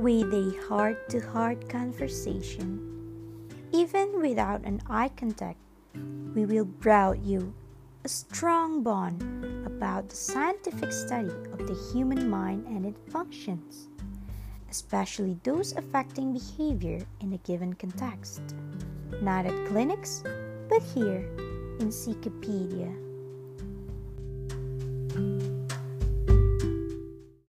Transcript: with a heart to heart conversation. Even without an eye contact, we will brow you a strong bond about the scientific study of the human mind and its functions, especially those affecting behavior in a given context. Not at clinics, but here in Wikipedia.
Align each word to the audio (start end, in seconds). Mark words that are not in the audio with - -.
with 0.00 0.32
a 0.32 0.56
heart 0.66 1.10
to 1.10 1.20
heart 1.20 1.68
conversation. 1.68 2.80
Even 3.70 4.22
without 4.22 4.64
an 4.64 4.80
eye 4.88 5.10
contact, 5.14 5.58
we 6.34 6.46
will 6.46 6.64
brow 6.64 7.12
you 7.12 7.52
a 8.04 8.08
strong 8.08 8.82
bond 8.82 9.20
about 9.66 10.08
the 10.08 10.16
scientific 10.16 10.90
study 10.90 11.28
of 11.52 11.66
the 11.66 11.76
human 11.92 12.30
mind 12.30 12.66
and 12.66 12.86
its 12.86 13.12
functions, 13.12 13.90
especially 14.70 15.36
those 15.42 15.76
affecting 15.76 16.32
behavior 16.32 17.04
in 17.20 17.34
a 17.34 17.38
given 17.38 17.74
context. 17.74 18.40
Not 19.20 19.44
at 19.44 19.66
clinics, 19.66 20.24
but 20.70 20.82
here 20.94 21.28
in 21.78 21.90
Wikipedia. 21.90 23.09